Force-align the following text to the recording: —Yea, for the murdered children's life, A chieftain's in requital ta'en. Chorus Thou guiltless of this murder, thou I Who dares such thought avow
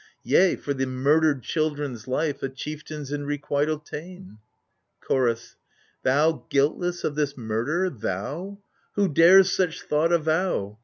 —Yea, 0.23 0.55
for 0.55 0.73
the 0.73 0.87
murdered 0.87 1.43
children's 1.43 2.07
life, 2.07 2.41
A 2.41 2.49
chieftain's 2.49 3.11
in 3.11 3.23
requital 3.27 3.77
ta'en. 3.77 4.39
Chorus 4.99 5.57
Thou 6.01 6.47
guiltless 6.49 7.03
of 7.03 7.13
this 7.13 7.37
murder, 7.37 7.87
thou 7.87 8.57
I 8.59 8.61
Who 8.95 9.07
dares 9.09 9.51
such 9.51 9.83
thought 9.83 10.11
avow 10.11 10.79